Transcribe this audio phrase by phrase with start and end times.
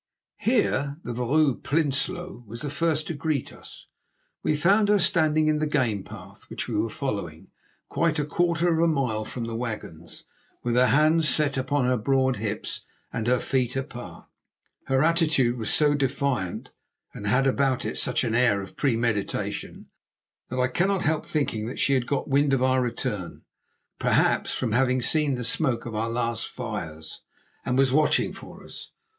[0.39, 3.85] Here the Vrouw Prinsloo was the first to greet us.
[4.41, 7.49] We found her standing in the game path which we were following,
[7.87, 10.23] quite a quarter of a mile from the wagons,
[10.63, 12.81] with her hands set upon her broad hips
[13.13, 14.25] and her feet apart.
[14.85, 16.71] Her attitude was so defiant,
[17.13, 19.85] and had about it such an air of premeditation,
[20.49, 23.43] that I cannot help thinking she had got wind of our return,
[23.99, 27.21] perhaps from having seen the smoke of our last fires,
[27.63, 28.89] and was watching for us.